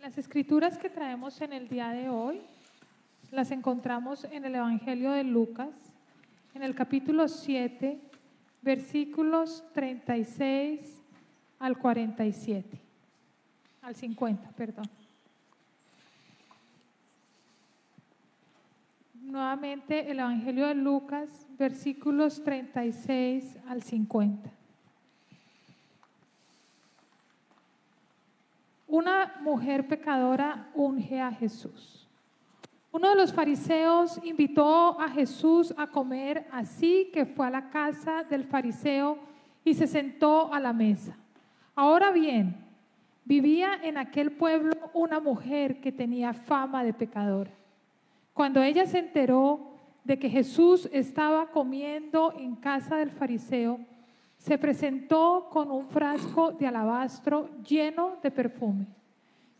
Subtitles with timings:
[0.00, 2.40] Las escrituras que traemos en el día de hoy
[3.30, 5.68] las encontramos en el Evangelio de Lucas,
[6.54, 8.00] en el capítulo 7,
[8.62, 11.02] versículos 36
[11.58, 12.80] al 47,
[13.82, 14.86] al 50, perdón.
[19.20, 24.59] Nuevamente el Evangelio de Lucas, versículos 36 al 50.
[28.90, 32.08] Una mujer pecadora unge a Jesús.
[32.90, 38.24] Uno de los fariseos invitó a Jesús a comer, así que fue a la casa
[38.24, 39.16] del fariseo
[39.64, 41.16] y se sentó a la mesa.
[41.76, 42.56] Ahora bien,
[43.24, 47.52] vivía en aquel pueblo una mujer que tenía fama de pecadora.
[48.34, 49.70] Cuando ella se enteró
[50.02, 53.78] de que Jesús estaba comiendo en casa del fariseo,
[54.40, 58.86] se presentó con un frasco de alabastro lleno de perfume.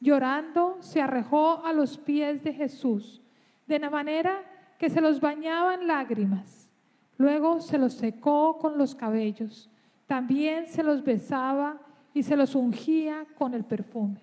[0.01, 3.21] Llorando, se arrojó a los pies de Jesús,
[3.67, 4.41] de la manera
[4.79, 6.71] que se los bañaban lágrimas.
[7.19, 9.69] Luego se los secó con los cabellos.
[10.07, 11.79] También se los besaba
[12.15, 14.23] y se los ungía con el perfume.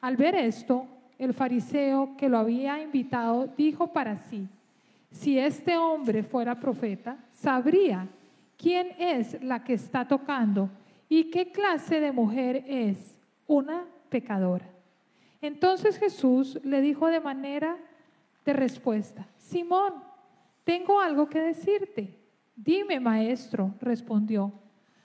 [0.00, 0.86] Al ver esto,
[1.18, 4.46] el fariseo que lo había invitado dijo para sí,
[5.10, 8.08] si este hombre fuera profeta, sabría
[8.62, 10.70] quién es la que está tocando
[11.08, 14.66] y qué clase de mujer es, una pecadora.
[15.42, 17.76] Entonces Jesús le dijo de manera
[18.44, 19.94] de respuesta, Simón,
[20.64, 22.18] tengo algo que decirte.
[22.54, 24.52] Dime, maestro, respondió.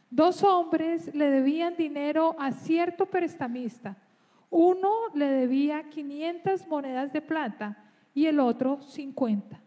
[0.10, 3.98] Dos hombres le debían dinero a cierto prestamista.
[4.50, 7.84] Uno le debía 500 monedas de plata
[8.14, 9.60] y el otro 50.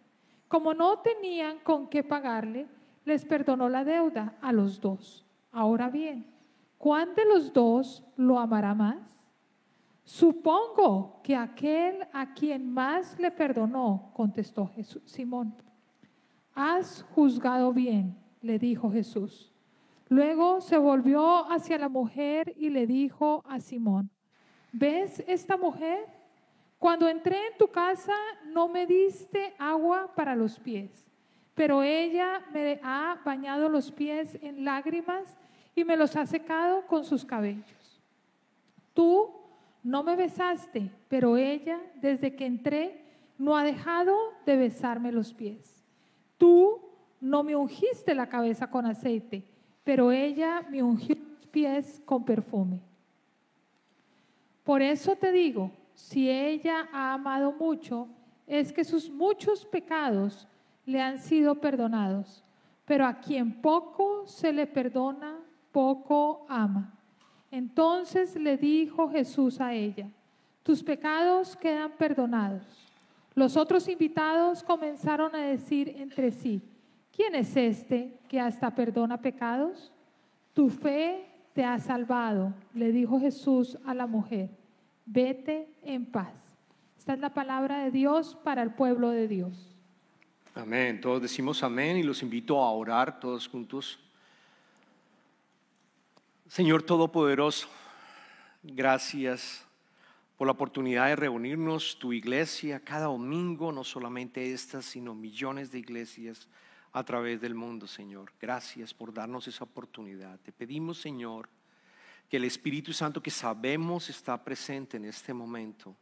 [0.48, 2.66] Como no tenían con qué pagarle,
[3.04, 5.26] les perdonó la deuda a los dos.
[5.52, 6.26] Ahora bien,
[6.78, 9.28] ¿cuál de los dos lo amará más?
[10.04, 15.54] Supongo que aquel a quien más le perdonó, contestó Jesús, Simón.
[16.54, 19.52] Has juzgado bien, le dijo Jesús.
[20.08, 24.10] Luego se volvió hacia la mujer y le dijo a Simón,
[24.72, 26.06] ¿ves esta mujer?
[26.78, 28.14] Cuando entré en tu casa
[28.46, 31.09] no me diste agua para los pies
[31.60, 35.36] pero ella me ha bañado los pies en lágrimas
[35.74, 38.00] y me los ha secado con sus cabellos.
[38.94, 39.30] Tú
[39.82, 43.04] no me besaste, pero ella, desde que entré,
[43.36, 44.16] no ha dejado
[44.46, 45.84] de besarme los pies.
[46.38, 46.80] Tú
[47.20, 49.44] no me ungiste la cabeza con aceite,
[49.84, 52.80] pero ella me ungió los pies con perfume.
[54.64, 58.08] Por eso te digo, si ella ha amado mucho,
[58.46, 60.48] es que sus muchos pecados
[60.86, 62.44] le han sido perdonados,
[62.84, 65.38] pero a quien poco se le perdona,
[65.72, 66.92] poco ama.
[67.50, 70.08] Entonces le dijo Jesús a ella,
[70.62, 72.62] tus pecados quedan perdonados.
[73.34, 76.60] Los otros invitados comenzaron a decir entre sí,
[77.14, 79.92] ¿quién es este que hasta perdona pecados?
[80.52, 84.50] Tu fe te ha salvado, le dijo Jesús a la mujer,
[85.06, 86.34] vete en paz.
[86.98, 89.76] Esta es la palabra de Dios para el pueblo de Dios.
[90.54, 91.00] Amén.
[91.00, 94.00] Todos decimos amén y los invito a orar todos juntos.
[96.48, 97.68] Señor Todopoderoso,
[98.64, 99.64] gracias
[100.36, 105.78] por la oportunidad de reunirnos, tu iglesia, cada domingo, no solamente estas, sino millones de
[105.78, 106.48] iglesias
[106.92, 108.32] a través del mundo, Señor.
[108.40, 110.40] Gracias por darnos esa oportunidad.
[110.40, 111.48] Te pedimos, Señor,
[112.28, 115.94] que el Espíritu Santo que sabemos está presente en este momento,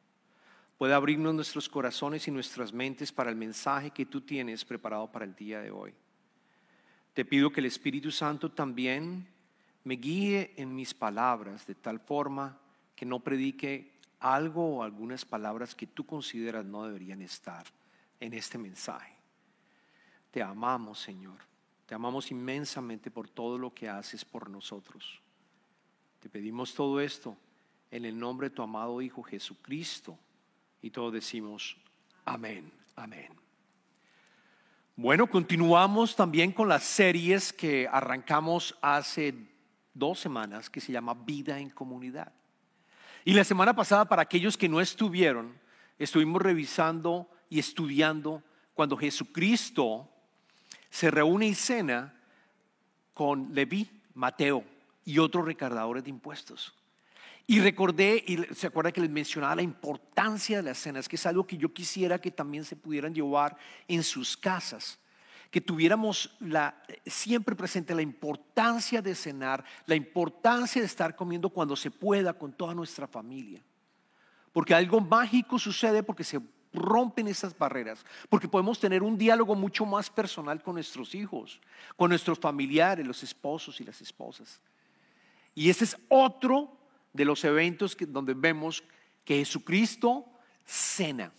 [0.78, 5.24] puede abrirnos nuestros corazones y nuestras mentes para el mensaje que tú tienes preparado para
[5.24, 5.92] el día de hoy.
[7.12, 9.26] Te pido que el Espíritu Santo también
[9.82, 12.56] me guíe en mis palabras de tal forma
[12.94, 17.66] que no predique algo o algunas palabras que tú consideras no deberían estar
[18.20, 19.16] en este mensaje.
[20.30, 21.38] Te amamos, Señor.
[21.86, 25.20] Te amamos inmensamente por todo lo que haces por nosotros.
[26.20, 27.36] Te pedimos todo esto
[27.90, 30.18] en el nombre de tu amado Hijo Jesucristo
[30.82, 31.76] y todos decimos,
[32.24, 33.28] amén, amén.
[34.96, 39.34] Bueno, continuamos también con las series que arrancamos hace
[39.94, 42.32] dos semanas que se llama Vida en Comunidad.
[43.24, 45.58] Y la semana pasada, para aquellos que no estuvieron,
[45.98, 48.42] estuvimos revisando y estudiando
[48.74, 50.08] cuando Jesucristo
[50.90, 52.14] se reúne y cena
[53.14, 54.64] con Leví, Mateo
[55.04, 56.77] y otros recaudadores de impuestos.
[57.50, 61.24] Y recordé, y se acuerda que les mencionaba la importancia de las cenas, que es
[61.24, 63.56] algo que yo quisiera que también se pudieran llevar
[63.88, 64.98] en sus casas,
[65.50, 71.74] que tuviéramos la, siempre presente la importancia de cenar, la importancia de estar comiendo cuando
[71.74, 73.64] se pueda con toda nuestra familia.
[74.52, 76.40] porque algo mágico sucede porque se
[76.74, 81.60] rompen esas barreras, porque podemos tener un diálogo mucho más personal con nuestros hijos,
[81.96, 84.60] con nuestros familiares, los esposos y las esposas.
[85.54, 86.77] Y ese es otro
[87.12, 88.84] de los eventos donde vemos
[89.24, 90.26] que Jesucristo
[90.64, 91.32] cena.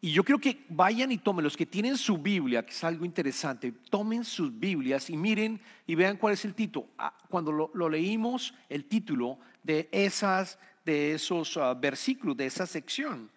[0.00, 3.04] Y yo quiero que vayan y tomen, los que tienen su Biblia, que es algo
[3.04, 6.88] interesante, tomen sus Biblias y miren y vean cuál es el título.
[6.98, 13.30] Ah, cuando lo, leímos, el título de, esas, de esos ah, versículos, de esa sección,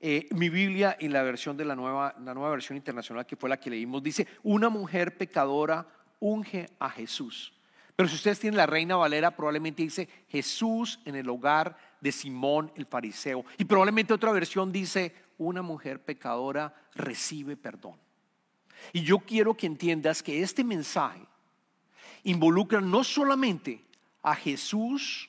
[0.00, 3.48] eh, mi Biblia en la versión de la nueva, la nueva versión internacional, que fue
[3.48, 5.86] la que leímos, dice, una mujer pecadora
[6.20, 7.52] unge a Jesús.
[7.96, 12.72] Pero si ustedes tienen la Reina Valera, probablemente dice Jesús en el hogar de Simón
[12.76, 13.44] el fariseo.
[13.58, 17.96] Y probablemente otra versión dice, una mujer pecadora recibe perdón.
[18.92, 21.26] Y yo quiero que entiendas que este mensaje
[22.24, 23.84] involucra no solamente
[24.22, 25.28] a Jesús,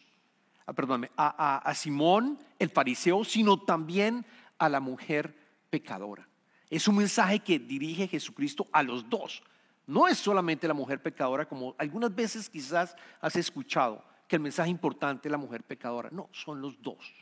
[0.65, 0.73] a,
[1.17, 4.25] a, a Simón el fariseo, sino también
[4.57, 5.35] a la mujer
[5.69, 6.27] pecadora.
[6.69, 9.43] Es un mensaje que dirige Jesucristo a los dos.
[9.85, 14.69] No es solamente la mujer pecadora, como algunas veces quizás has escuchado que el mensaje
[14.69, 16.09] importante es la mujer pecadora.
[16.11, 17.13] No, son los dos.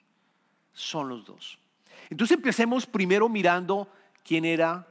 [0.74, 1.60] Son los dos.
[2.10, 3.88] Entonces empecemos primero mirando
[4.24, 4.88] quién era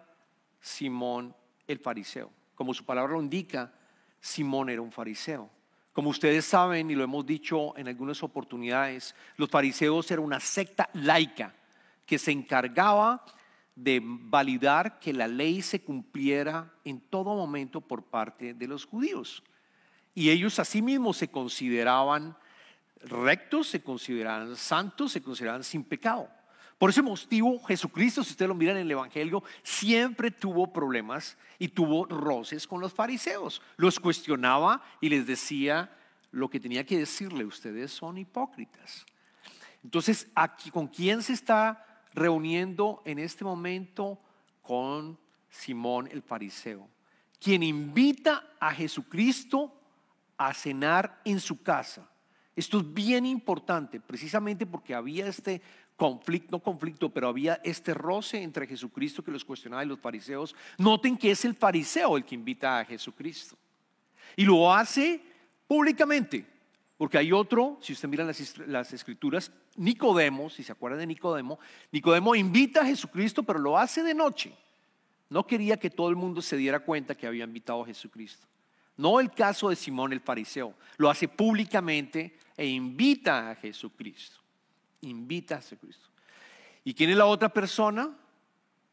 [0.61, 1.35] Simón
[1.67, 2.31] el fariseo.
[2.55, 3.73] Como su palabra lo indica,
[4.21, 5.49] Simón era un fariseo.
[5.93, 10.89] Como ustedes saben y lo hemos dicho en algunas oportunidades, los fariseos eran una secta
[10.95, 11.55] laica
[12.07, 13.25] que se encargaba
[13.83, 19.43] de validar que la ley se cumpliera en todo momento por parte de los judíos.
[20.15, 22.37] Y ellos asimismo se consideraban
[23.03, 26.29] rectos, se consideraban santos, se consideraban sin pecado.
[26.79, 31.69] Por ese motivo, Jesucristo, si ustedes lo miran en el Evangelio, siempre tuvo problemas y
[31.69, 33.61] tuvo roces con los fariseos.
[33.77, 35.95] Los cuestionaba y les decía
[36.31, 39.05] lo que tenía que decirle, ustedes son hipócritas.
[39.83, 44.19] Entonces, aquí, ¿con quién se está reuniendo en este momento?
[44.63, 45.19] Con
[45.49, 46.89] Simón el fariseo,
[47.41, 49.75] quien invita a Jesucristo
[50.37, 52.09] a cenar en su casa.
[52.55, 55.61] Esto es bien importante, precisamente porque había este
[55.97, 60.57] conflicto, no conflicto, pero había este roce entre Jesucristo que los cuestionaba y los fariseos.
[60.79, 63.57] Noten que es el fariseo el que invita a Jesucristo.
[64.37, 65.21] Y lo hace
[65.67, 66.47] públicamente,
[67.01, 71.59] porque hay otro, si usted mira las, escrituras, Nicodemo, si se acuerdan de Nicodemo,
[71.91, 74.53] Nicodemo invita a Jesucristo, pero lo hace de noche.
[75.31, 78.47] No quería que todo el mundo se diera cuenta que había invitado a Jesucristo.
[78.99, 84.41] No el caso de Simón el fariseo, lo hace públicamente e invita a Jesucristo
[85.03, 86.09] invita a Jesucristo.
[86.85, 88.11] ¿Y quién es la otra persona?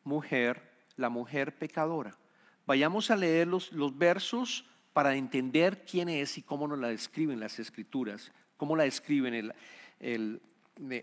[0.04, 0.62] Mujer,
[0.96, 2.16] la mujer pecadora.
[2.66, 4.66] Vayamos a leer los, versos
[4.98, 9.54] para entender quién es y cómo nos la describen las escrituras, cómo la describen el,
[10.00, 10.42] el,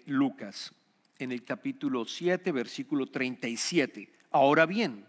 [0.07, 0.73] Lucas
[1.21, 4.11] en el capítulo 7, versículo 37.
[4.33, 5.07] Ahora bien,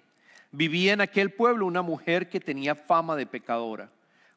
[0.52, 3.90] vivía en aquel pueblo una mujer que tenía fama de pecadora.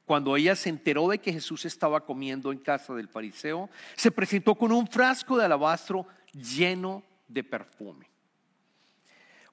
[0.07, 4.55] Cuando ella se enteró de que Jesús estaba comiendo en casa del fariseo, se presentó
[4.55, 8.09] con un frasco de alabastro lleno de perfume.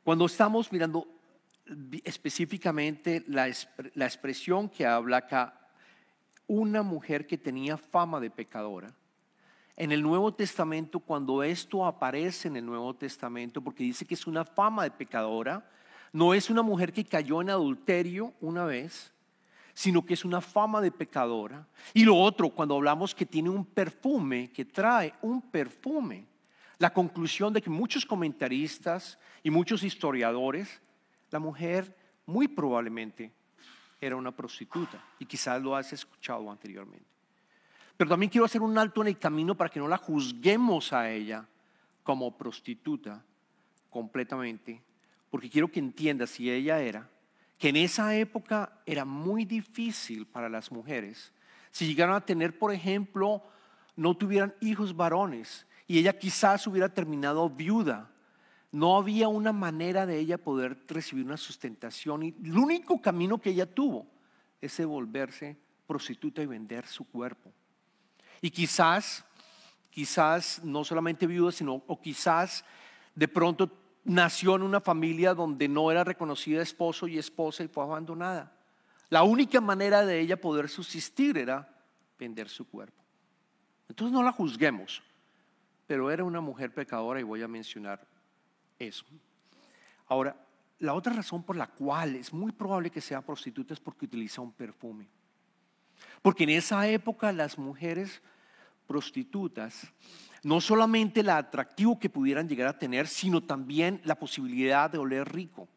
[0.05, 1.05] Cuando estamos mirando
[2.03, 5.69] específicamente la, expresión que habla acá,
[6.47, 8.93] una mujer que tenía fama de pecadora,
[9.77, 14.25] en el Nuevo Testamento, cuando esto aparece en el Nuevo Testamento, porque dice que es
[14.25, 15.69] una fama de pecadora,
[16.13, 19.11] no es una mujer que cayó en adulterio una vez,
[19.73, 21.67] sino que es una fama de pecadora.
[21.93, 26.25] Y lo otro, cuando hablamos que tiene un perfume, que trae un perfume,
[26.77, 30.81] la conclusión de que muchos comentaristas y muchos historiadores,
[31.35, 31.93] la mujer
[32.25, 33.29] muy probablemente
[33.99, 37.05] era una prostituta y quizás lo has escuchado anteriormente.
[37.97, 41.09] Pero también quiero hacer un alto en el camino para que no la juzguemos a
[41.09, 41.45] ella
[42.03, 43.21] como prostituta
[43.89, 44.81] completamente,
[45.29, 47.09] porque quiero que entienda si ella era
[47.57, 51.33] que en esa época era muy difícil para las mujeres.
[51.71, 53.43] Si llegaron a tener, por ejemplo,
[53.97, 58.09] no tuvieran hijos varones y ella quizás hubiera terminado viuda,
[58.75, 63.51] no había una manera de ella poder recibir una sustentación y el único camino que
[63.51, 64.05] ella tuvo
[64.59, 65.55] es volverse
[65.87, 67.53] prostituta y vender su cuerpo.
[68.41, 69.23] Y quizás,
[69.89, 72.65] quizás no solamente viuda, sino o quizás
[73.15, 73.71] de pronto
[74.03, 78.51] nació en una familia donde no era reconocida esposo y esposa y fue abandonada.
[79.07, 81.65] La única manera de ella poder subsistir era
[82.19, 83.01] vender su cuerpo.
[83.87, 85.01] Entonces no la juzguemos,
[85.87, 88.05] pero era una mujer pecadora y voy a mencionar
[88.79, 89.05] eso.
[90.07, 90.35] Ahora,
[90.79, 94.41] la otra razón por la cual es muy probable que sea prostituta es porque utiliza
[94.41, 95.07] un perfume.
[96.21, 98.21] Porque en esa época las mujeres
[98.87, 99.87] prostitutas,
[100.43, 105.31] no solamente el atractivo que pudieran llegar a tener, sino también la posibilidad de oler
[105.31, 105.67] rico.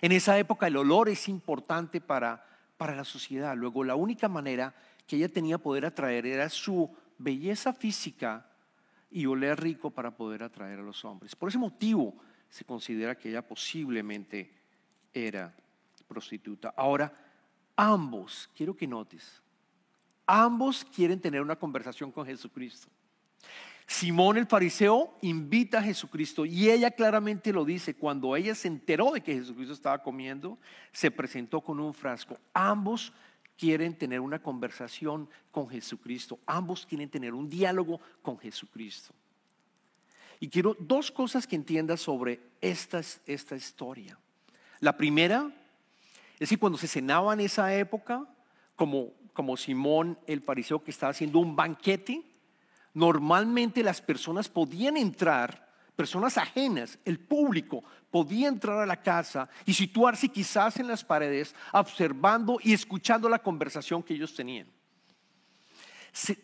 [0.00, 2.44] En esa época el olor es importante para,
[2.76, 3.56] para la sociedad.
[3.56, 4.74] Luego la única manera
[5.06, 8.46] que ella tenía poder atraer era su belleza física
[9.10, 11.36] y oler rico para poder atraer a los hombres.
[11.36, 12.14] Por ese motivo
[12.52, 14.50] se considera que ella posiblemente
[15.14, 15.54] era
[16.06, 16.74] prostituta.
[16.76, 17.10] Ahora,
[17.74, 19.40] ambos, quiero que notes,
[20.26, 22.88] ambos quieren tener una conversación con Jesucristo.
[23.86, 29.12] Simón el fariseo invita a Jesucristo y ella claramente lo dice, cuando ella se enteró
[29.12, 30.58] de que Jesucristo estaba comiendo,
[30.92, 32.38] se presentó con un frasco.
[32.52, 33.14] Ambos
[33.56, 39.14] quieren tener una conversación con Jesucristo, ambos quieren tener un diálogo con Jesucristo.
[40.42, 44.18] Y quiero dos cosas que entiendas sobre esta, esta historia.
[44.80, 45.52] La primera
[46.36, 48.26] es que cuando se cenaba en esa época,
[48.74, 52.24] como, como Simón el fariseo que estaba haciendo un banquete,
[52.92, 59.74] normalmente las personas podían entrar, personas ajenas, el público podía entrar a la casa y
[59.74, 64.66] situarse quizás en las paredes observando y escuchando la conversación que ellos tenían.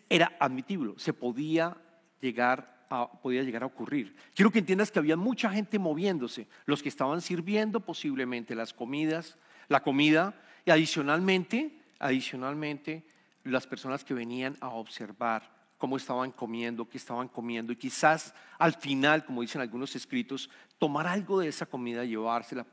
[0.08, 1.76] Era admitible, se podía
[2.20, 4.14] llegar podía llegar a ocurrir.
[4.34, 9.36] Quiero que entiendas que había mucha gente moviéndose, los que estaban sirviendo posiblemente las comidas,
[9.68, 13.04] la comida y adicionalmente, adicionalmente
[13.44, 18.74] las personas que venían a observar cómo estaban comiendo, qué estaban comiendo y quizás al
[18.74, 22.66] final, como dicen algunos escritos, tomar algo de esa comida y llevársela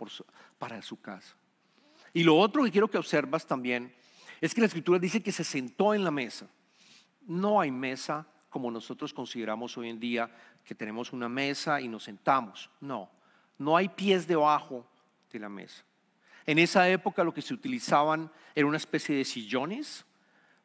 [0.57, 1.35] para su casa.
[2.13, 3.93] Y lo otro que quiero que observas también
[4.41, 6.47] es que la escritura dice que se sentó en la mesa.
[7.27, 10.33] No hay mesa como nosotros consideramos hoy en día
[10.63, 12.69] que tenemos una mesa y nos sentamos.
[12.79, 13.11] No,
[13.57, 14.87] no hay pies debajo
[15.29, 15.83] de la mesa.
[16.45, 20.05] En esa época lo que se utilizaban era una especie de sillones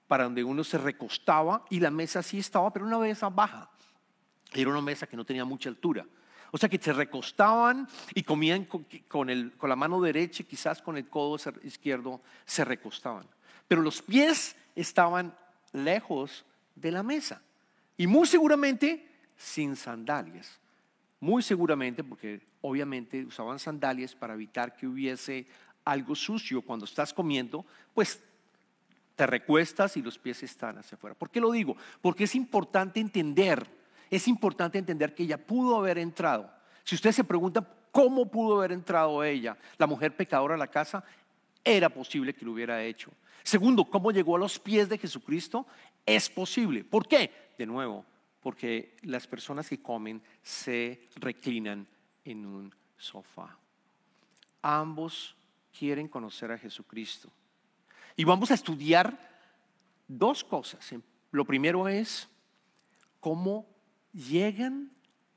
[0.07, 3.69] para donde uno se recostaba y la mesa sí estaba, pero una mesa baja.
[4.53, 6.07] Era una mesa que no tenía mucha altura.
[6.53, 8.67] O sea que se recostaban y comían
[9.09, 13.27] con, el, con la mano derecha, quizás con el codo izquierdo, se recostaban.
[13.67, 15.37] Pero los pies estaban
[15.73, 16.45] lejos
[16.77, 17.43] de la mesa.
[18.01, 20.59] Y muy seguramente sin sandalias.
[21.21, 25.47] Muy seguramente porque obviamente usaban sandalias para evitar que hubiese
[25.85, 28.23] algo sucio cuando estás comiendo, pues
[29.17, 31.15] te recuestas y los pies están hacia afuera.
[31.15, 31.77] ¿Por qué lo digo?
[32.01, 33.67] Porque es importante entender,
[34.09, 36.51] es importante entender que ella pudo haber entrado.
[36.85, 41.05] Si usted se pregunta cómo pudo haber entrado ella, la mujer pecadora a la casa,
[41.65, 43.11] era posible que lo hubiera hecho.
[43.43, 45.67] Segundo, cómo llegó a los pies de Jesucristo,
[46.05, 46.85] es posible.
[46.85, 47.53] ¿Por qué?
[47.59, 48.05] De nuevo,
[48.41, 51.87] porque las personas que comen se reclinan
[52.25, 53.57] en un sofá.
[54.63, 55.37] Ambos
[55.77, 57.31] quieren conocer a Jesucristo.
[58.17, 59.17] Y vamos a estudiar
[60.07, 60.95] dos cosas.
[61.31, 62.29] Lo primero es
[63.21, 63.67] cómo
[64.13, 64.91] llegan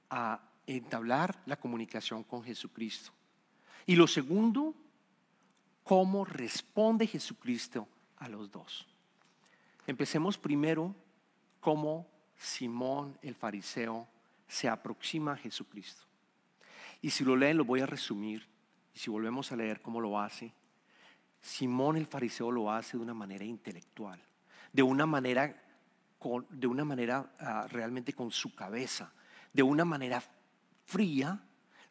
[0.09, 3.11] a entablar la comunicación con Jesucristo.
[3.85, 4.75] Y lo segundo,
[5.83, 7.87] cómo responde Jesucristo
[8.17, 8.87] a los dos.
[9.85, 10.95] Empecemos primero
[11.59, 14.07] cómo Simón el fariseo
[14.47, 16.03] se aproxima a Jesucristo.
[17.01, 18.47] Y si lo leen, lo voy a resumir.
[18.93, 20.53] Y si volvemos a leer cómo lo hace,
[21.41, 24.21] Simón el fariseo lo hace de una manera intelectual,
[24.71, 25.61] de una manera,
[26.49, 29.11] de una manera ah, realmente con su cabeza,
[29.51, 30.23] de una manera
[30.85, 31.43] fría.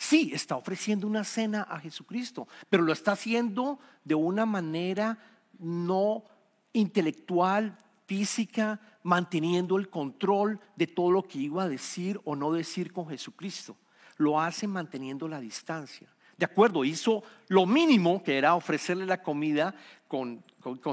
[0.02, 5.16] Sí, está ofreciendo una cena a Jesucristo, pero lo está haciendo de una manera
[5.60, 6.24] no
[6.72, 7.78] intelectual,
[8.08, 13.08] física, manteniendo el control de todo lo que iba a decir o no decir con
[13.08, 13.76] Jesucristo.
[14.16, 16.08] Lo hace manteniendo la distancia.
[16.42, 19.76] De acuerdo, hizo lo mínimo que era ofrecerle la comida
[20.08, 20.42] con,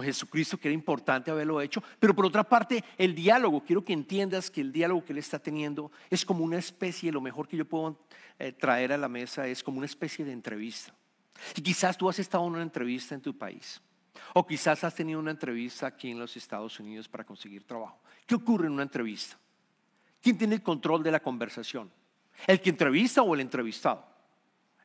[0.03, 1.81] Jesucristo, que era importante haberlo hecho.
[1.99, 5.39] Pero por otra parte, el diálogo, quiero que entiendas que el diálogo que él está
[5.39, 7.97] teniendo es como una especie, lo mejor que yo puedo
[8.37, 10.93] eh, traer a la mesa es como una especie de entrevista.
[11.55, 13.81] Y quizás tú has estado en una entrevista en tu país.
[14.35, 17.97] O quizás has tenido una entrevista aquí en los Estados Unidos para conseguir trabajo.
[18.27, 19.35] ¿Qué ocurre en una entrevista?
[20.21, 21.91] ¿Quién tiene el control de la conversación?
[22.45, 24.18] ¿El que entrevista o el entrevistado?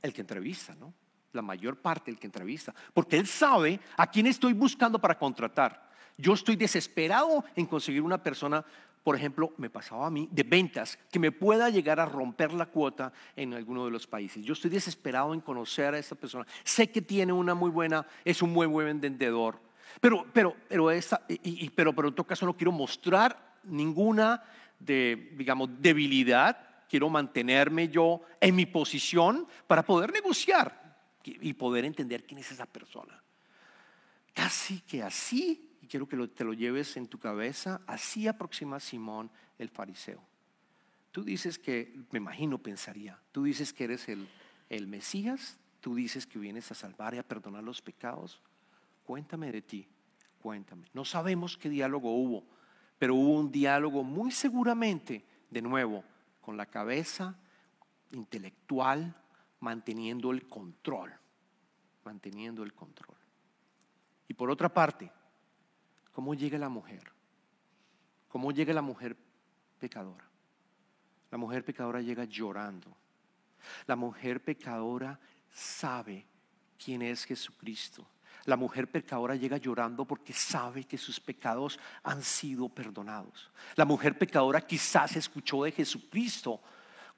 [0.05, 0.93] El que entrevista, ¿no?
[1.33, 5.91] La mayor parte el que entrevista, porque él sabe a quién estoy buscando para contratar.
[6.17, 8.65] Yo estoy desesperado en conseguir una persona,
[9.03, 12.67] por ejemplo, me pasaba a mí, de ventas, que me pueda llegar a romper la
[12.67, 14.45] cuota en alguno de los países.
[14.45, 16.47] Yo estoy desesperado en conocer a esa persona.
[16.63, 19.59] Sé que tiene una muy buena, es un buen buen vendedor,
[20.01, 20.89] pero, pero, pero,
[21.75, 24.43] pero, pero en todo caso no quiero mostrar ninguna
[24.79, 32.41] digamos, debilidad quiero mantenerme yo en mi posición para poder negociar y poder entender quién
[32.41, 33.23] es esa persona.
[34.33, 39.31] Casi que así y quiero que te lo lleves en tu cabeza, así aproxima Simón
[39.59, 40.23] el fariseo.
[41.13, 44.27] Tú dices que, me imagino, pensaría, tú dices que eres el,
[44.71, 48.41] el Mesías, tú dices que vienes a salvar y a perdonar los pecados.
[49.05, 49.87] Cuéntame de ti,
[50.41, 50.89] cuéntame.
[50.95, 52.47] No sabemos qué diálogo hubo,
[52.99, 56.03] pero hubo un diálogo muy seguramente, de nuevo,
[56.45, 57.35] con la cabeza
[58.11, 59.15] intelectual,
[59.61, 61.11] manteniendo el control,
[62.05, 63.17] manteniendo el control.
[64.29, 65.11] Y por otra parte,
[66.13, 67.11] ¿cómo llega la mujer?
[68.29, 69.17] ¿Cómo llega la mujer
[69.79, 70.29] pecadora?
[71.31, 72.95] La mujer pecadora llega llorando.
[73.87, 75.19] La mujer pecadora
[75.51, 76.27] sabe
[76.77, 78.07] quién es Jesucristo.
[78.47, 83.51] La mujer pecadora llega llorando porque sabe que sus pecados han sido perdonados.
[83.75, 86.61] La mujer pecadora quizás escuchó de Jesucristo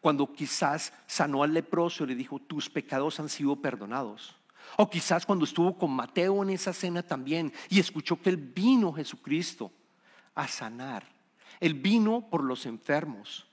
[0.01, 4.37] cuando quizás sanó al leproso y le dijo, tus pecados han sido perdonados.
[4.77, 8.93] O quizás cuando estuvo con Mateo en esa cena también y escuchó que él vino
[8.93, 9.73] Jesucristo
[10.35, 11.05] a sanar.
[11.59, 13.47] Él vino por los enfermos.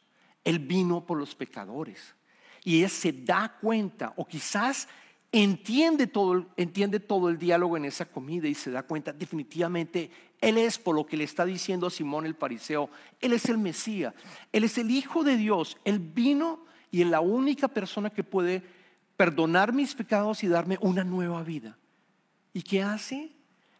[0.43, 2.15] Él vino por los pecadores.
[2.63, 4.87] Y ella se da cuenta, o quizás
[5.33, 10.09] entiende todo, entiende todo el diálogo en esa comida y se da cuenta, definitivamente,
[10.39, 13.57] Él es por lo que le está diciendo a Simón el fariseo, Él es el
[13.57, 14.13] Mesías,
[14.51, 18.63] Él es el Hijo de Dios, Él vino y es la única persona que puede
[19.17, 21.77] perdonar mis pecados y darme una nueva vida.
[22.53, 23.31] ¿Y qué hace?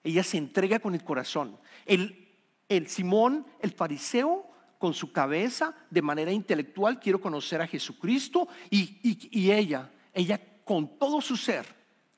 [0.03, 1.57] Ella se entrega con el corazón.
[1.86, 2.29] El,
[2.67, 9.50] el Simón, el fariseo, con su cabeza, de manera intelectual, quiero conocer a Jesucristo y,
[9.50, 11.65] ella, ella con todo su ser,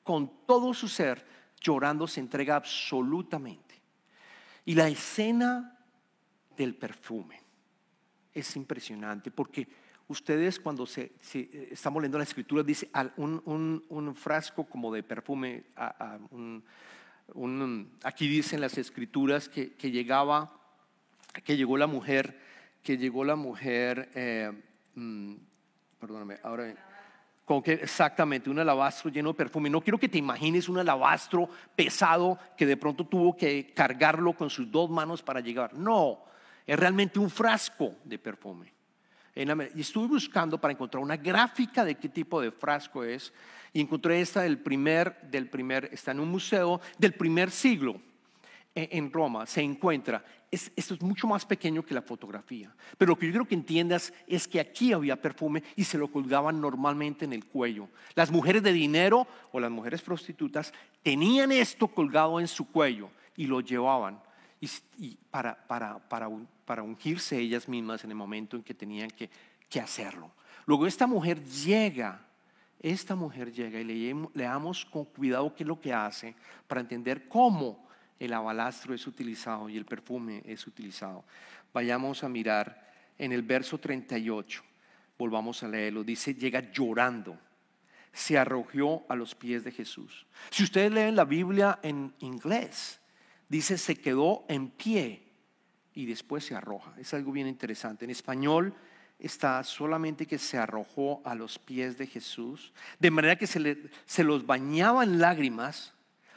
[0.04, 1.25] con todo su ser,
[1.60, 3.82] llorando, se entrega absolutamente.
[4.66, 5.78] Y la escena
[6.56, 7.42] del perfume
[8.34, 9.68] es impresionante porque
[10.08, 11.14] ustedes cuando se,
[11.72, 15.66] estamos leyendo la escritura dice un, frasco como de perfume,
[18.04, 20.60] aquí dicen las escrituras que, llegaba,
[21.44, 22.40] que llegó la mujer
[22.86, 24.52] que llegó la mujer, eh,
[24.94, 25.34] mm,
[26.00, 26.72] perdóname, ahora,
[27.46, 29.69] con que exactamente un alabastro lleno de perfume.
[29.69, 34.50] No quiero que te imagines un alabastro pesado que de pronto tuvo que cargarlo con
[34.50, 35.74] sus dos manos para llegar.
[35.76, 36.19] No,
[36.65, 38.74] es realmente un frasco de perfume.
[39.36, 43.34] Y estuve buscando para encontrar una gráfica de qué tipo de frasco es
[43.74, 48.00] y encontré esta del primer, del primer, está en un museo del primer siglo
[48.76, 53.26] en Roma se encuentra, esto es mucho más pequeño que la fotografía, pero lo que
[53.26, 57.32] yo quiero que entiendas es que aquí había perfume y se lo colgaban normalmente en
[57.32, 57.88] el cuello.
[58.16, 63.48] Las mujeres de dinero o las mujeres prostitutas tenían esto colgado en su cuello y
[63.48, 64.20] lo llevaban
[64.98, 69.30] y, para, para, para, ungirse ellas mismas en el momento en que tenían que,
[69.70, 70.32] que hacerlo.
[70.66, 72.26] Luego esta mujer llega,
[72.80, 76.36] esta mujer llega y le, leamos con cuidado qué es lo que hace
[76.68, 77.85] para entender cómo
[78.19, 81.25] el abalastro es utilizado y el perfume es utilizado.
[81.73, 84.63] Vayamos a mirar en el verso 38,
[85.17, 87.38] volvamos a leerlo, dice, llega llorando,
[88.12, 90.25] se arrojó a los pies de Jesús.
[90.49, 92.99] Si ustedes leen la Biblia en inglés,
[93.49, 95.23] dice, se quedó en pie
[95.93, 96.93] y después se arroja.
[96.97, 98.06] Es algo bien interesante.
[98.06, 98.75] En español
[99.19, 104.45] está solamente que se arrojó a los pies de Jesús, de manera que se, los
[104.45, 105.93] bañaba en lágrimas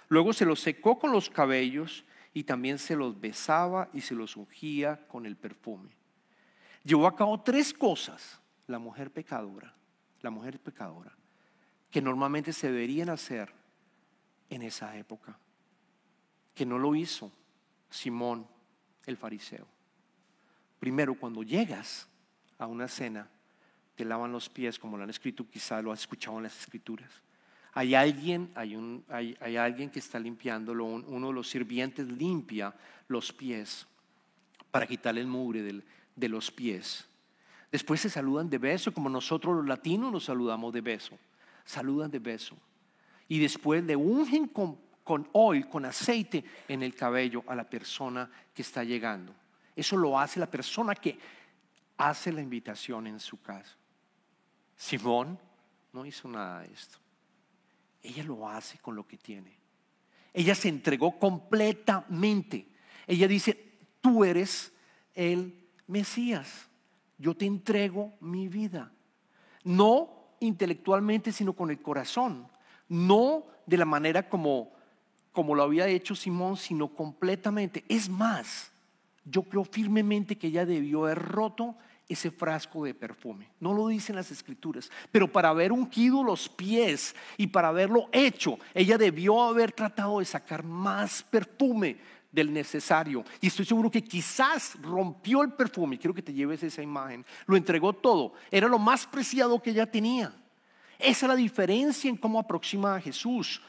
[0.09, 4.37] Luego se los secó con los cabellos y también se los besaba y se los
[4.37, 5.91] ungía con el perfume.
[6.85, 9.75] Llevó a cabo tres cosas la mujer pecadora,
[10.23, 11.13] la mujer pecadora,
[11.91, 13.53] que normalmente se deberían hacer
[14.51, 15.39] en esa época,
[16.55, 17.31] que no lo hizo
[17.91, 18.47] Simón
[19.07, 19.67] el fariseo.
[20.79, 22.09] Primero, cuando llegas
[22.59, 23.29] a una cena,
[23.95, 27.23] te lavan los pies, como lo han escrito, quizá lo has escuchado en las escrituras.
[27.75, 32.75] Hay alguien, hay, un, hay, alguien que está limpiándolo, uno de los sirvientes limpia
[33.09, 33.87] los pies
[34.71, 35.83] para quitarle el mugre
[36.15, 37.09] de los pies.
[37.71, 41.19] Después se saludan de beso, como nosotros los latinos nos saludamos de beso.
[41.65, 42.57] Saludan de beso.
[43.29, 48.31] Y después le ungen con, con oil, con aceite en el cabello a la persona
[48.55, 49.35] que está llegando.
[49.77, 51.19] Eso lo hace la persona que
[51.99, 53.77] hace la invitación en su casa.
[54.77, 55.39] Simón
[55.93, 56.99] no hizo nada de esto.
[58.09, 59.53] Ella lo hace con lo que tiene.
[60.33, 62.67] Ella se entregó completamente.
[63.07, 64.73] Ella dice, tú eres
[65.15, 66.69] el Mesías.
[67.19, 68.91] Yo te entrego mi vida.
[69.63, 70.09] No
[70.41, 72.49] intelectualmente, sino con el corazón.
[72.89, 74.73] No de la manera como,
[75.33, 77.85] como lo había hecho Simón, sino completamente.
[77.89, 78.73] Es más,
[79.27, 81.77] yo creo firmemente que ella debió haber roto
[82.09, 83.49] ese frasco de perfume.
[83.61, 88.59] No lo dicen las escrituras, pero para haber ungido los pies y para haberlo hecho,
[88.73, 91.99] ella debió haber tratado de sacar más perfume
[92.33, 93.25] del necesario.
[93.41, 95.99] Y estoy seguro que quizás rompió el perfume.
[95.99, 97.25] Quiero que te lleves esa imagen.
[97.47, 98.35] Lo entregó todo.
[98.51, 100.33] Era lo más preciado que ella tenía.
[100.99, 103.63] Esa es la diferencia en cómo aproxima a Jesús.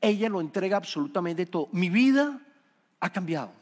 [0.00, 1.68] Ella lo entrega absolutamente todo.
[1.72, 2.40] Mi vida
[3.00, 3.52] ha cambiado.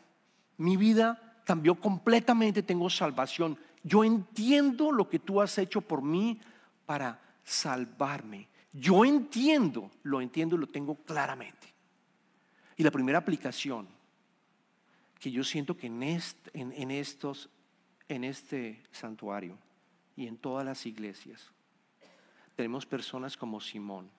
[0.56, 2.62] Mi vida cambió completamente.
[2.62, 3.59] Tengo salvación.
[3.87, 6.40] Yo entiendo lo que tú has hecho por mí
[6.87, 8.49] para salvarme.
[8.72, 11.72] Yo entiendo, lo entiendo y lo tengo claramente.
[12.77, 13.87] Y la primera aplicación
[15.20, 17.49] que yo siento que en, en, estos,
[18.09, 19.57] en este santuario
[20.16, 21.53] y en todas las iglesias,
[22.57, 24.11] tenemos personas como Simón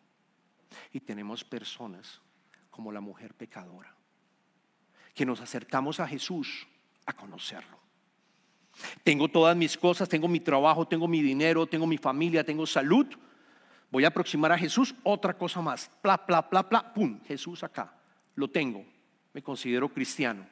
[0.93, 2.21] y tenemos personas
[2.69, 3.93] como la mujer pecadora,
[5.13, 6.65] que nos acercamos a Jesús
[7.05, 7.86] a conocerlo.
[9.03, 13.07] Tengo todas mis cosas, tengo mi trabajo, tengo mi dinero, tengo mi familia, tengo salud.
[13.89, 15.89] Voy a aproximar a Jesús, otra cosa más.
[16.01, 17.93] Pla, pla, pla, pla, pum, Jesús acá.
[18.35, 18.85] Lo tengo.
[19.33, 20.45] Me considero cristiano.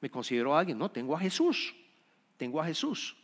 [0.00, 0.78] Me considero alguien.
[0.78, 1.74] No, tengo a Jesús.
[2.36, 3.16] Tengo a Jesús.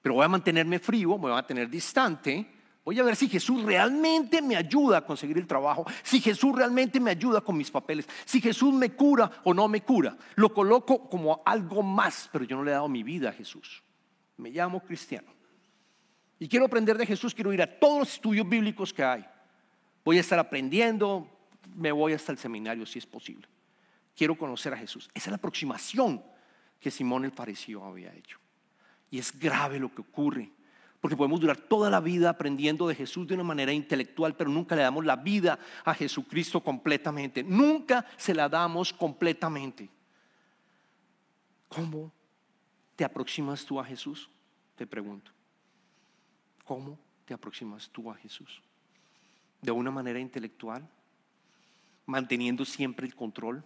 [0.00, 2.46] Pero voy a mantenerme frío, me voy a mantener distante.
[2.88, 6.98] Voy a ver si Jesús realmente me ayuda a conseguir el trabajo, si Jesús realmente
[6.98, 10.16] me ayuda con mis papeles, si Jesús me cura o no me cura.
[10.36, 13.82] Lo coloco como algo más, pero yo no le he dado mi vida a Jesús.
[14.38, 15.28] Me llamo cristiano.
[16.38, 19.26] Y quiero aprender de Jesús, quiero ir a todos los estudios bíblicos que hay.
[20.02, 21.28] Voy a estar aprendiendo,
[21.76, 23.46] me voy hasta el seminario si es posible.
[24.16, 25.10] Quiero conocer a Jesús.
[25.12, 26.24] Esa es la aproximación
[26.80, 28.38] que Simón el fariseo había hecho.
[29.10, 30.52] Y es grave lo que ocurre
[31.00, 34.74] porque podemos durar toda la vida aprendiendo de Jesús de una manera intelectual, pero nunca
[34.74, 37.44] le damos la vida a Jesucristo completamente.
[37.44, 39.88] Nunca se la damos completamente.
[41.68, 42.12] ¿Cómo
[42.96, 44.28] te aproximas tú a Jesús?
[44.74, 45.30] Te pregunto.
[46.64, 48.60] ¿Cómo te aproximas tú a Jesús?
[49.62, 50.88] ¿De una manera intelectual?
[52.06, 53.62] ¿Manteniendo siempre el control?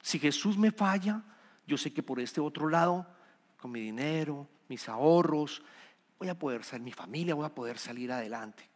[0.00, 1.22] Si Jesús me falla,
[1.66, 3.06] yo sé que por este otro lado,
[3.58, 5.62] con mi dinero, mis ahorros,
[6.20, 8.68] voy a poder ser mi familia, voy a poder salir adelante.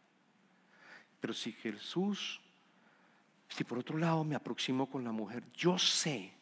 [1.19, 2.41] Pero si Jesús,
[3.47, 6.33] si por otro lado me aproximo con la mujer, yo sé,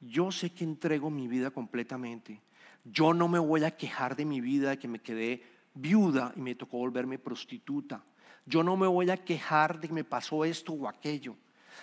[0.00, 2.40] yo sé que entrego mi vida completamente.
[2.84, 5.42] Yo no me voy a quejar de mi vida, de que me quedé
[5.74, 8.04] viuda y me tocó volverme prostituta.
[8.46, 11.36] Yo no me voy a quejar de que me pasó esto o aquello.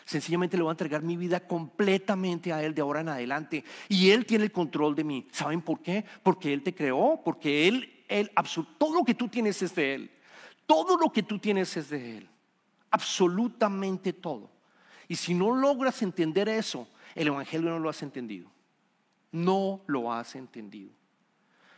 [0.06, 3.66] Sencillamente le voy a entregar mi vida completamente a Él de ahora en adelante.
[3.90, 5.28] Y Él tiene el control de mí.
[5.32, 6.06] ¿Saben por qué?
[6.24, 8.32] Porque Él te creó, porque Él él,
[8.78, 10.12] todo lo que tú tienes es de Él.
[10.66, 12.30] Todo lo que tú tienes es de Él.
[12.92, 14.50] Absolutamente todo.
[15.08, 18.52] Y si no logras entender eso, el Evangelio no lo has entendido.
[19.32, 20.92] No lo has entendido.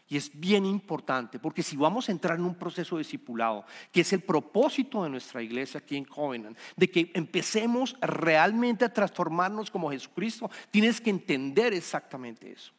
[0.08, 4.02] Y es bien importante, porque si vamos a entrar en un proceso de discipulado, que
[4.02, 9.72] es el propósito de nuestra iglesia aquí en Covenant, de que empecemos realmente a transformarnos
[9.72, 12.74] como Jesucristo, tienes que entender exactamente eso.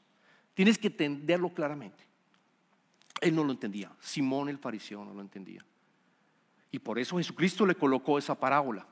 [0.52, 2.11] Tienes que entenderlo claramente.
[3.22, 3.90] Él no lo entendía.
[4.00, 5.64] Simón el fariseo no lo entendía.
[6.72, 8.86] Y por eso Jesucristo le colocó esa parábola.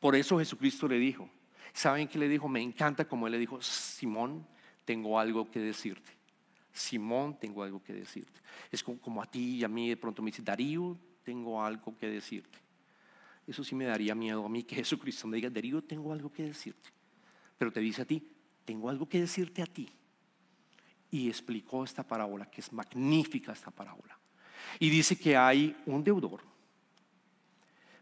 [0.00, 1.30] Por eso Jesucristo le dijo,
[1.72, 2.48] ¿saben qué le dijo?
[2.48, 4.44] Me encanta como él le dijo, Simón,
[4.84, 6.10] tengo algo que decirte.
[6.72, 8.40] Simón, tengo algo que decirte.
[8.72, 12.08] Es como, a ti y a mí de pronto me dice, Darío, tengo algo que
[12.08, 12.58] decirte.
[13.46, 16.42] Eso sí me daría miedo a mí que Jesucristo me diga, Darío, tengo algo que
[16.42, 16.88] decirte.
[17.56, 18.26] Pero te dice a ti,
[18.64, 19.88] tengo algo que decirte a ti
[21.14, 24.18] y explicó esta parábola, que es magnífica esta parábola.
[24.80, 26.40] Y dice que hay un deudor,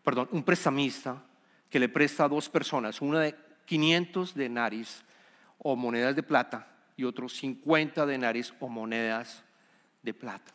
[0.02, 1.22] perdón, un prestamista
[1.68, 3.34] que le presta a dos personas, una de
[3.66, 5.04] 500 denaris
[5.58, 9.44] o monedas de plata y otro 50 denaris o monedas
[10.02, 10.54] de plata.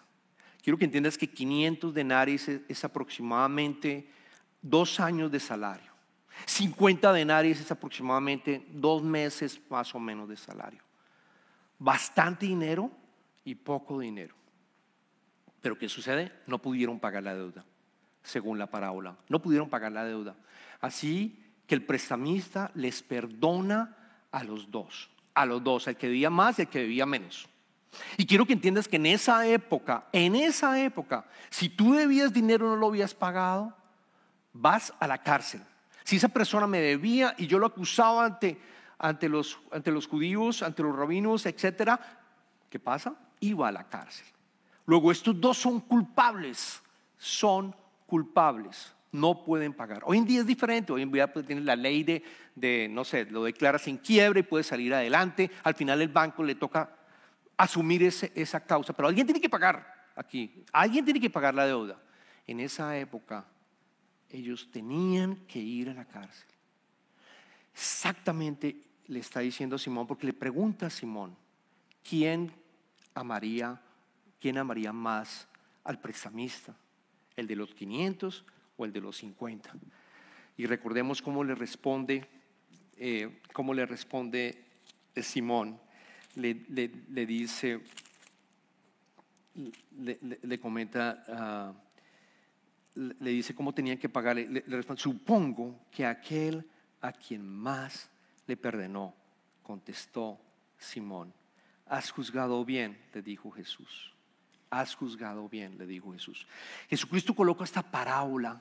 [0.64, 4.10] Quiero que entiendas que 500 denaris es, aproximadamente
[4.64, 5.92] dos años de salario.
[6.48, 10.87] 50 denaris es aproximadamente dos meses más o menos de salario
[11.80, 12.92] bastante dinero
[13.44, 14.36] y poco dinero.
[15.62, 16.32] Pero ¿qué sucede?
[16.46, 17.66] No pudieron pagar la deuda,
[18.24, 19.18] según la parábola.
[19.30, 20.36] No pudieron pagar la deuda.
[20.80, 23.96] Así que el prestamista les perdona
[24.32, 27.48] a los dos, a los dos, el que debía más y el que debía menos.
[28.18, 32.68] Y quiero que entiendas que en esa época, en esa época, si tú debías dinero
[32.68, 33.76] y no lo habías pagado,
[34.54, 35.62] vas a la cárcel.
[36.04, 38.60] Si esa persona me debía y yo lo acusaba ante
[39.00, 42.00] ante los, ante los judíos, ante los rabinos, etcétera,
[42.70, 43.16] ¿qué pasa?
[43.40, 44.26] Iba a la cárcel.
[44.86, 46.82] Luego, estos dos son culpables,
[47.18, 50.02] son culpables, no pueden pagar.
[50.06, 52.24] Hoy en día es diferente, hoy en día pues, tiene la ley de,
[52.56, 55.52] de, no sé, lo declaras en quiebra y puedes salir adelante.
[55.64, 56.90] Al final, el banco le toca
[57.58, 61.66] asumir ese, esa causa, pero alguien tiene que pagar aquí, alguien tiene que pagar la
[61.66, 62.02] deuda.
[62.46, 63.46] En esa época,
[64.30, 66.48] ellos tenían que ir a la cárcel.
[67.74, 71.36] Exactamente le está diciendo Simón, porque le pregunta a Simón,
[72.08, 72.52] ¿quién
[73.14, 73.82] amaría,
[74.40, 75.48] quién amaría más
[75.84, 76.76] al prestamista?
[77.36, 78.44] ¿El de los 500
[78.78, 79.72] o el de los 50?
[80.58, 82.28] Y recordemos cómo le responde,
[82.98, 84.66] eh, cómo le responde
[85.16, 85.80] Simón.
[86.36, 86.54] Le,
[87.26, 87.82] dice,
[89.98, 91.74] le, comenta, ah,
[92.94, 94.48] le dice cómo tenían que pagarle.
[94.48, 96.64] Le, responde, supongo que aquel
[97.02, 98.10] a quien más
[98.48, 99.14] le perdonó,
[99.62, 100.40] contestó
[100.78, 101.34] Simón.
[101.86, 104.14] Has juzgado bien, le dijo Jesús.
[104.70, 106.48] Has juzgado bien, le dijo Jesús.
[106.90, 108.60] Jesucristo coloca esta parábola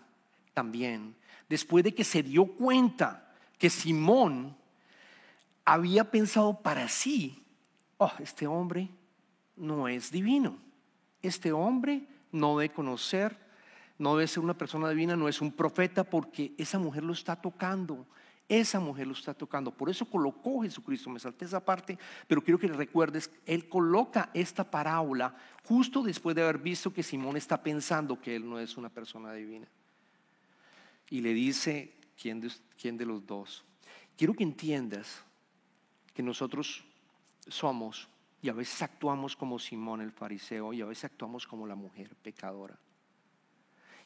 [0.54, 1.16] también
[1.48, 4.56] después de que se dio cuenta que Simón
[5.64, 7.42] había pensado para sí,
[7.98, 8.88] oh, este hombre
[9.56, 10.58] no es divino,
[11.22, 13.36] este hombre no debe conocer,
[13.98, 17.36] no debe ser una persona divina, no es un profeta porque esa mujer lo está
[17.36, 18.06] tocando,
[18.48, 19.72] esa mujer lo está tocando.
[19.72, 24.70] Por eso colocó Jesucristo, me salté esa parte, pero quiero que recuerdes, Él coloca esta
[24.70, 28.88] parábola justo después de haber visto que Simón está pensando que Él no es una
[28.88, 29.66] persona divina.
[31.10, 33.64] Y le dice, ¿quién de, quién de los dos?
[34.16, 35.22] Quiero que entiendas
[36.14, 36.84] que nosotros
[37.48, 38.08] somos
[38.42, 42.14] y a veces actuamos como Simón el fariseo y a veces actuamos como la mujer
[42.22, 42.78] pecadora.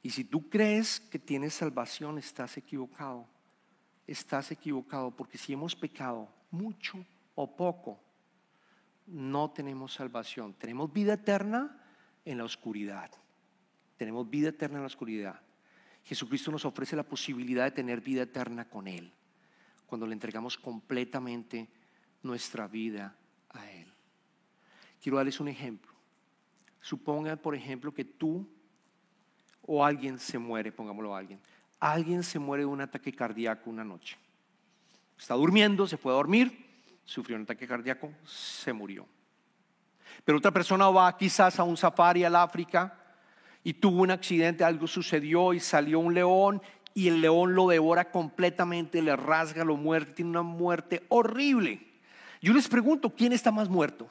[0.03, 3.27] Y si tú crees que tienes salvación, estás equivocado
[4.13, 8.01] estás equivocado porque si hemos pecado mucho o poco,
[9.07, 10.55] no tenemos salvación.
[10.55, 11.83] Tenemos vida eterna
[12.25, 13.11] en la oscuridad.
[13.97, 15.41] Tenemos vida eterna en la oscuridad.
[16.05, 19.13] Jesucristo nos ofrece la posibilidad de tener vida eterna con Él,
[19.87, 21.69] cuando le entregamos completamente
[22.23, 23.17] nuestra vida
[23.51, 23.93] a Él.
[25.01, 25.93] Quiero darles un ejemplo.
[26.81, 28.49] Supongan, por ejemplo, que tú
[29.63, 31.41] o alguien se muere, pongámoslo a alguien,
[31.81, 34.17] alguien se muere de un ataque cardíaco una noche.
[35.19, 36.67] Está durmiendo, se puede dormir,
[37.05, 39.07] sufrió un ataque cardíaco, se murió.
[40.25, 42.97] Pero otra persona va quizás a un safari al África
[43.65, 46.63] y tuvo un accidente, algo sucedió y salió un león
[46.95, 51.87] y el león lo devora completamente, le rasga, lo muerte, tiene una muerte horrible.
[52.43, 54.11] Yo les pregunto, ¿quién está más muerto?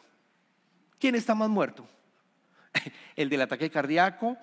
[1.00, 1.88] ¿Quién está más muerto?
[3.16, 4.38] ¿El del ataque cardíaco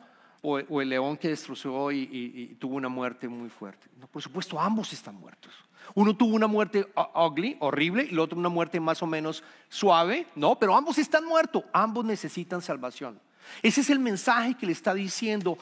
[0.47, 3.89] o, el león que destrozó y, tuvo una muerte muy fuerte.
[3.99, 5.53] No, por supuesto, ambos están muertos.
[5.95, 10.27] Uno tuvo una muerte ugly, horrible, y el otro una muerte más o menos suave,
[10.35, 13.21] no, pero ambos están muertos, ambos necesitan salvación.
[13.63, 15.57] Ese es el mensaje que le está diciendo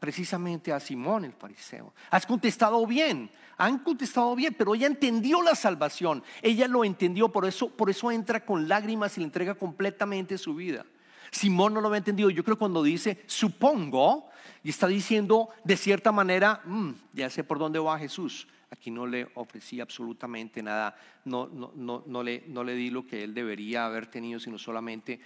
[0.00, 1.92] precisamente a Simón el fariseo.
[2.10, 7.44] Has contestado bien, han contestado bien, pero ella entendió la salvación, ella lo entendió, por
[7.44, 10.86] eso, por eso entra con lágrimas y le entrega completamente su vida.
[11.30, 12.30] Simón no lo había entendido.
[12.30, 14.30] Yo creo cuando dice supongo
[14.62, 18.48] y está diciendo de cierta manera, mm, ya sé por dónde va Jesús.
[18.70, 23.06] Aquí no le ofrecí absolutamente nada, no, no, no, no, le, no le di lo
[23.06, 25.18] que él debería haber tenido, sino solamente,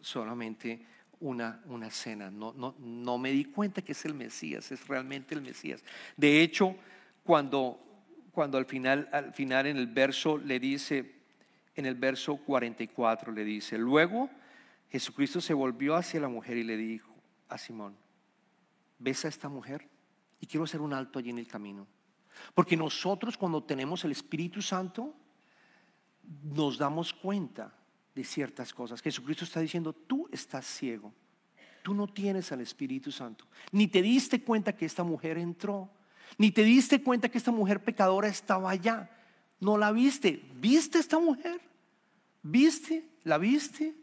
[0.00, 0.86] solamente
[1.20, 2.30] una, una cena.
[2.30, 5.84] No, no, no me di cuenta que es el Mesías, es realmente el Mesías.
[6.16, 6.76] De hecho,
[7.24, 7.78] cuando,
[8.32, 11.12] cuando al, final, al final en el verso le dice,
[11.76, 14.30] en el verso 44 le dice, luego
[14.90, 17.14] Jesucristo se volvió hacia la mujer y le dijo
[17.48, 17.96] a Simón,
[18.98, 19.88] ¿ves a esta mujer?
[20.40, 21.86] Y quiero hacer un alto allí en el camino.
[22.54, 25.14] Porque nosotros cuando tenemos el Espíritu Santo,
[26.42, 27.74] nos damos cuenta
[28.14, 29.02] de ciertas cosas.
[29.02, 31.12] Jesucristo está diciendo, tú estás ciego,
[31.82, 33.46] tú no tienes al Espíritu Santo.
[33.72, 35.90] Ni te diste cuenta que esta mujer entró,
[36.36, 39.10] ni te diste cuenta que esta mujer pecadora estaba allá.
[39.60, 40.44] No la viste.
[40.54, 41.60] ¿Viste esta mujer?
[42.42, 43.08] ¿Viste?
[43.24, 43.94] ¿La viste?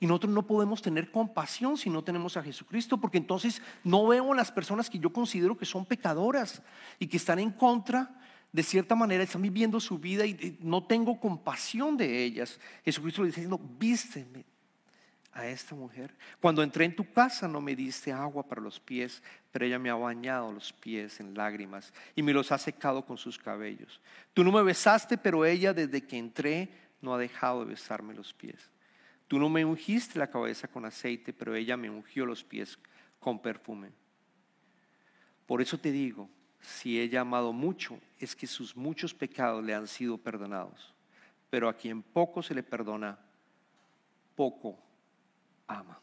[0.00, 4.32] Y nosotros no podemos tener compasión si no tenemos a Jesucristo, porque entonces no veo
[4.32, 6.62] a las personas que yo considero que son pecadoras
[6.98, 8.18] y que están en contra,
[8.50, 12.58] de cierta manera, están viviendo su vida y no tengo compasión de ellas.
[12.82, 14.46] Jesucristo le dice diciendo, vísteme
[15.32, 16.16] a esta mujer.
[16.40, 19.90] Cuando entré en tu casa no me diste agua para los pies, pero ella me
[19.90, 24.00] ha bañado los pies en lágrimas y me los ha secado con sus cabellos.
[24.34, 28.32] Tú no me besaste, pero ella desde que entré no ha dejado de besarme los
[28.32, 28.70] pies.
[29.30, 32.76] Tú no me ungiste la cabeza con aceite, pero ella me ungió los pies
[33.20, 33.92] con perfume.
[35.46, 36.28] Por eso te digo,
[36.60, 40.92] si ella ha amado mucho, es que sus muchos pecados le han sido perdonados.
[41.48, 43.20] Pero a quien poco se le perdona,
[44.34, 44.76] poco
[45.68, 46.00] ama.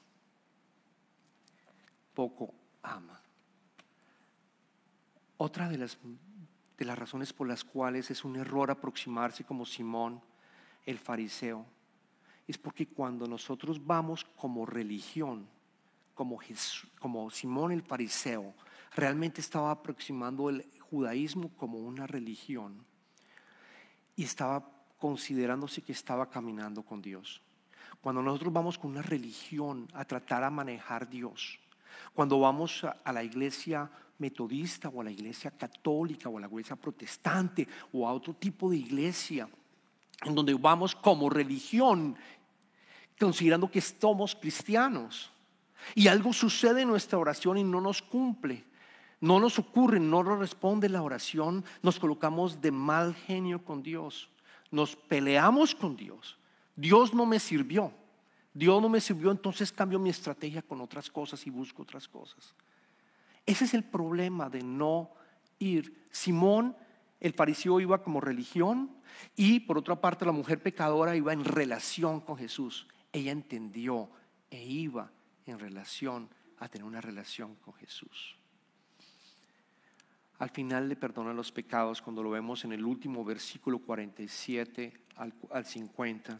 [2.13, 3.21] Poco ama.
[5.35, 5.97] Otra de las,
[6.77, 10.21] de las razones por las cuales es un error aproximarse como Simón
[10.85, 11.65] el fariseo
[12.47, 15.47] es porque cuando nosotros vamos como religión,
[16.13, 16.39] como,
[16.99, 18.53] como Simón el fariseo,
[18.95, 22.85] realmente estaba aproximando el judaísmo como una religión,
[24.15, 27.41] y estaba considerándose que estaba caminando con Dios.
[28.01, 31.59] Cuando nosotros vamos con una religión a tratar a manejar Dios,
[32.13, 36.75] cuando vamos a, la iglesia metodista o a la iglesia católica o a la iglesia
[36.75, 39.47] protestante o a otro tipo de iglesia,
[40.23, 42.17] en donde vamos como religión,
[43.19, 45.31] considerando que somos cristianos,
[45.95, 48.65] y algo sucede en nuestra oración y no nos cumple,
[49.19, 54.29] no nos ocurre, no nos responde la oración, nos colocamos de mal genio con Dios,
[54.69, 56.37] nos peleamos con Dios.
[56.75, 57.91] Dios no me sirvió.
[58.53, 62.55] Dios no me sirvió, entonces cambio mi estrategia con otras cosas y busco otras cosas.
[63.45, 65.11] Ese es el problema de no
[65.59, 66.07] ir.
[66.11, 66.75] Simón,
[67.19, 68.91] el fariseo, iba como religión
[69.35, 72.87] y por otra parte la mujer pecadora iba en relación con Jesús.
[73.17, 74.11] Ella entendió
[74.51, 75.11] e iba
[75.47, 78.37] en relación a tener una relación con Jesús.
[80.37, 85.33] Al final le perdona los pecados cuando lo vemos en el último versículo 47 al,
[85.49, 86.39] al 50.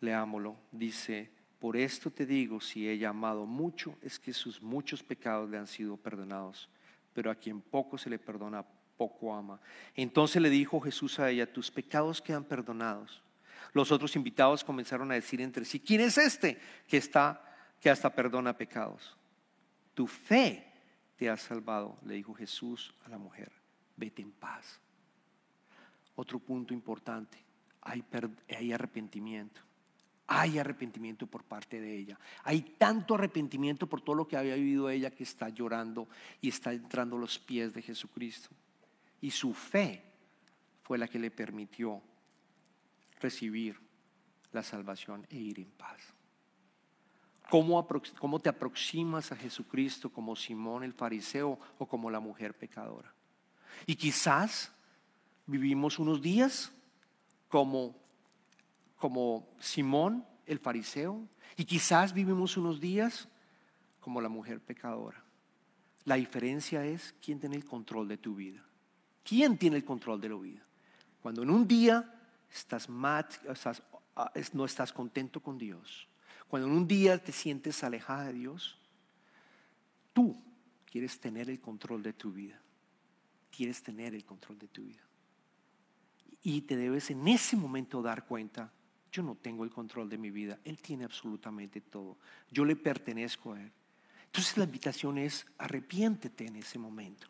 [0.00, 0.58] Leámoslo.
[0.70, 5.48] Dice, por esto te digo, si ella ha amado mucho, es que sus muchos pecados
[5.48, 6.68] le han sido perdonados.
[7.14, 8.66] Pero a quien poco se le perdona,
[8.98, 9.58] poco ama.
[9.94, 13.22] Entonces le dijo Jesús a ella, tus pecados quedan perdonados.
[13.72, 17.42] Los otros invitados comenzaron a decir entre sí, ¿quién es este que está
[17.80, 19.16] que hasta perdona pecados?
[19.94, 20.72] Tu fe
[21.16, 23.50] te ha salvado, le dijo Jesús a la mujer.
[23.96, 24.80] Vete en paz.
[26.14, 27.38] Otro punto importante,
[27.82, 29.60] hay, arrepentimiento.
[30.28, 32.18] Hay arrepentimiento por parte de ella.
[32.42, 36.08] Hay tanto arrepentimiento por todo lo que había vivido ella que está llorando
[36.40, 38.48] y está entrando a los pies de Jesucristo.
[39.20, 40.02] Y su fe
[40.82, 42.02] fue la que le permitió
[43.20, 43.80] recibir
[44.52, 46.00] la salvación e ir en paz.
[47.50, 47.86] ¿Cómo,
[48.18, 53.14] ¿Cómo, te aproximas a Jesucristo como Simón el fariseo o como la mujer pecadora?
[53.86, 54.72] Y quizás
[55.46, 56.72] vivimos unos días
[57.48, 57.94] como
[58.96, 63.28] como Simón el fariseo y quizás vivimos unos días
[64.00, 65.22] como la mujer pecadora.
[66.04, 68.64] La diferencia es quién tiene el control de tu vida.
[69.24, 70.66] ¿Quién tiene el control de la vida?
[71.20, 72.15] Cuando en un día
[72.56, 72.88] estás,
[74.16, 76.08] ah, no estás contento con Dios,
[76.48, 78.78] cuando en un día te sientes alejada de Dios,
[80.12, 80.40] tú
[80.84, 82.60] quieres tener el control de tu vida.
[83.50, 85.02] Quieres tener el control de tu vida.
[86.42, 88.70] Y te debes en ese momento dar cuenta
[89.16, 92.18] yo no tengo el control de mi vida, Él tiene absolutamente todo.
[92.50, 93.72] Yo le pertenezco a Él.
[94.26, 97.26] Entonces la invitación es, arrepiéntete en ese momento.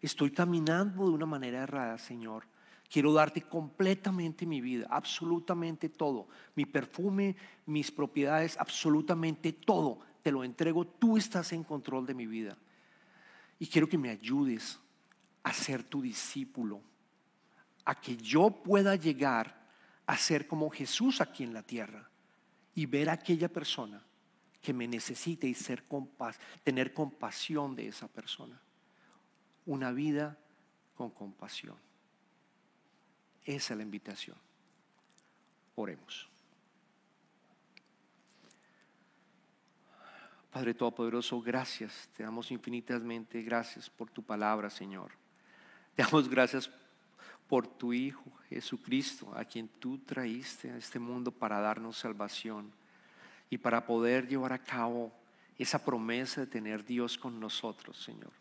[0.00, 2.46] Estoy caminando de una manera errada, Señor.
[2.90, 6.28] Quiero darte completamente mi vida, absolutamente todo.
[6.54, 9.98] Mi perfume, mis propiedades, absolutamente todo.
[10.22, 10.86] Te lo entrego.
[10.86, 12.56] Tú estás en control de mi vida.
[13.58, 14.78] Y quiero que me ayudes
[15.42, 16.80] a ser tu discípulo.
[17.84, 19.66] A que yo pueda llegar
[20.06, 22.08] a ser como Jesús aquí en la tierra
[22.74, 24.04] y ver a aquella persona
[24.60, 25.84] que me necesite y ser
[26.62, 28.60] tener compasión de esa persona.
[29.64, 30.38] Una vida
[30.94, 31.85] con compasión.
[33.46, 34.36] Esa es la invitación.
[35.76, 36.28] Oremos.
[40.50, 42.10] Padre Todopoderoso, gracias.
[42.16, 45.12] Te damos infinitamente gracias por tu palabra, Señor.
[45.94, 46.68] Te damos gracias
[47.46, 52.72] por tu Hijo Jesucristo, a quien tú traíste a este mundo para darnos salvación
[53.48, 55.12] y para poder llevar a cabo
[55.56, 58.32] esa promesa de tener Dios con nosotros, Señor.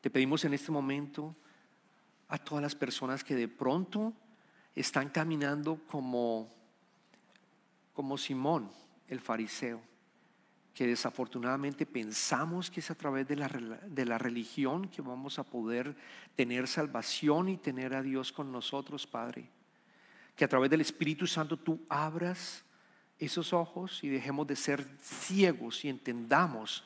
[0.00, 1.34] Te pedimos en este momento
[2.28, 4.12] a todas las personas que de pronto
[4.74, 6.52] están caminando como,
[7.92, 8.70] como Simón,
[9.08, 9.82] el fariseo
[10.78, 15.42] que desafortunadamente pensamos que es a través de la, de la religión que vamos a
[15.42, 15.96] poder
[16.36, 19.50] tener salvación y tener a Dios con nosotros, Padre.
[20.36, 22.64] Que a través del Espíritu Santo tú abras
[23.18, 26.84] esos ojos y dejemos de ser ciegos y entendamos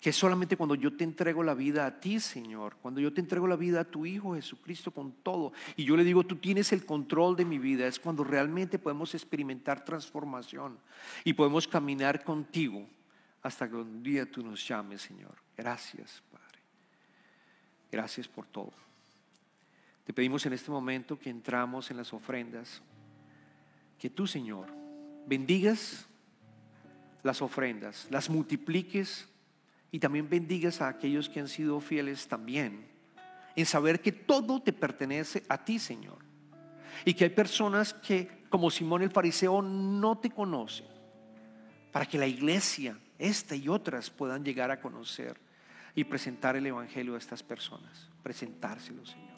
[0.00, 3.46] que solamente cuando yo te entrego la vida a ti, Señor, cuando yo te entrego
[3.46, 6.86] la vida a tu Hijo Jesucristo con todo, y yo le digo, tú tienes el
[6.86, 10.78] control de mi vida, es cuando realmente podemos experimentar transformación
[11.22, 12.86] y podemos caminar contigo
[13.42, 15.36] hasta que un día tú nos llames, Señor.
[15.54, 16.60] Gracias, Padre.
[17.92, 18.72] Gracias por todo.
[20.04, 22.82] Te pedimos en este momento que entramos en las ofrendas,
[23.98, 24.66] que tú, Señor,
[25.26, 26.06] bendigas
[27.22, 29.29] las ofrendas, las multipliques
[29.92, 32.86] y también bendigas a aquellos que han sido fieles también,
[33.56, 36.18] en saber que todo te pertenece a ti, Señor.
[37.04, 40.86] Y que hay personas que, como Simón el fariseo, no te conocen,
[41.92, 45.36] para que la iglesia esta y otras puedan llegar a conocer
[45.94, 48.08] y presentar el Evangelio a estas personas.
[48.22, 49.28] Presentárselo, Señor.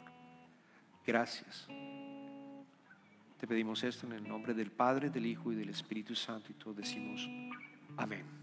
[1.05, 1.67] Gracias.
[3.39, 6.53] Te pedimos esto en el nombre del Padre, del Hijo y del Espíritu Santo y
[6.53, 7.27] todos decimos
[7.97, 8.42] amén.